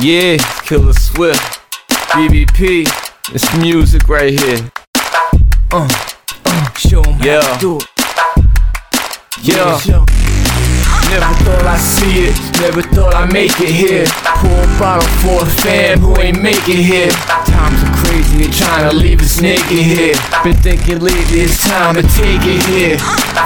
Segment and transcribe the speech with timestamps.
[0.00, 1.60] Yeah, Killa Swift,
[2.12, 2.86] BBP,
[3.34, 4.70] it's music right here.
[5.72, 5.86] Uh,
[6.46, 7.42] uh, show 'em Yeah.
[7.42, 7.86] how to do it.
[9.42, 9.78] Yeah.
[9.78, 10.06] show.
[11.10, 14.06] Never thought I'd see it, never thought I'd make it here.
[14.40, 17.10] Pour a bottle for a fan who ain't make it here.
[17.44, 20.14] Times are crazy, they trying to leave us naked here.
[20.44, 22.96] Been thinking lately it's time to take it here.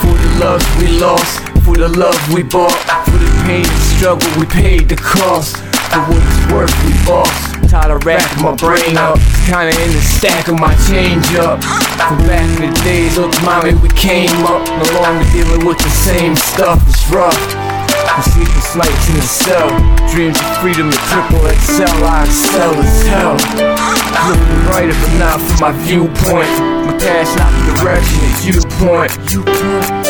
[0.00, 2.72] For the love we lost, for the love we bought,
[3.04, 5.56] for the pain and struggle we paid the cost.
[5.92, 7.70] For what it's worth we lost.
[7.70, 11.62] Tired of racking my brain up, kinda in the stack of my change up.
[12.08, 14.64] From back in the days, oh, look mommy, we came up.
[14.68, 17.36] No longer dealing with the same stuff, it's rough.
[18.08, 19.68] I'm sleepless nights in the cell.
[20.12, 23.36] Dreams of freedom and triple XL, I excel as hell.
[24.28, 26.52] Looking brighter, but not from my viewpoint.
[26.88, 29.12] My past, not the direction, it's viewpoint.
[29.28, 30.07] Still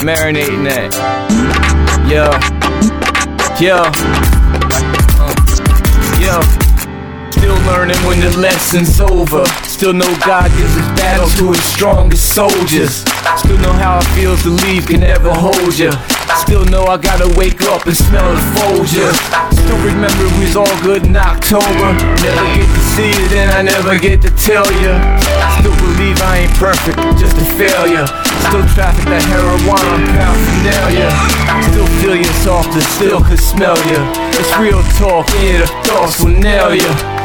[0.00, 0.88] Marinating that.
[2.08, 2.24] Yo,
[3.60, 3.84] yo,
[6.16, 6.40] yo.
[7.36, 9.44] Still learning when the lesson's over.
[9.68, 13.04] Still know God gives his battle to his strongest soldiers.
[13.36, 15.92] Still know how it feels to leave can never hold ya.
[16.40, 19.12] Still know I gotta wake up and smell the Folger.
[19.52, 21.92] Still remember we was all good in October.
[22.24, 24.92] Never get to see it and I never get to tell ya.
[25.40, 28.04] I still believe I ain't perfect, just a failure.
[28.44, 31.08] Still traffic that heroin paraphernalia.
[31.72, 34.00] Still feel you softer, still can smell ya.
[34.36, 37.19] It's real talk, yeah, the thoughts will nail ya.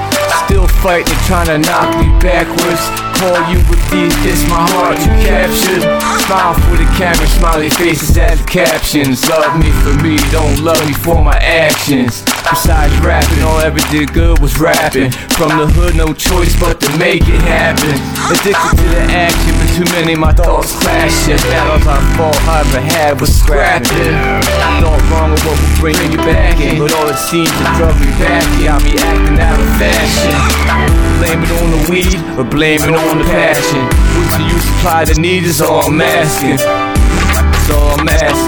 [0.46, 2.86] Still fighting, trying to knock me backwards.
[3.18, 5.82] Call you with these, this my heart you captured.
[6.28, 9.26] Smile for the camera, smiley faces as captions.
[9.28, 12.22] Love me for me, don't love me for my actions.
[12.46, 15.10] Besides rapping, all I ever did good was rapping.
[15.34, 17.98] From the hood, no choice but to make it happen.
[18.30, 21.42] Addicted to the action, but too many my thoughts clashing.
[21.50, 24.14] Battles I fought, I ever had was scrapping.
[24.14, 26.45] I thought wrong with what will bring you back
[26.86, 28.46] but all it seems to drug me back.
[28.62, 30.30] Yeah, I be acting out of fashion.
[31.18, 33.82] Blame it on the weed or blame it on the passion.
[34.30, 36.58] What do you supply the need is all I'm asking.
[36.58, 38.45] That's all I'm asking.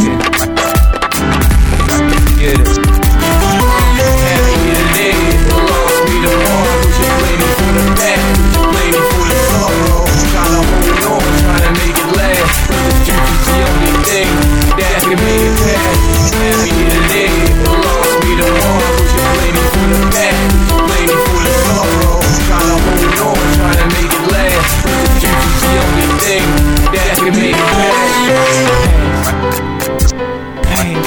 [30.63, 30.97] Pain,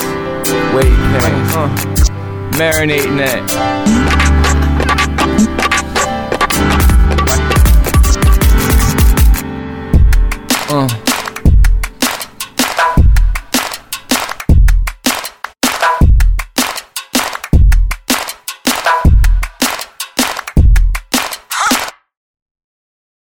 [0.74, 1.68] way pain, huh?
[2.58, 4.50] Marinating that.
[10.72, 11.09] Uh.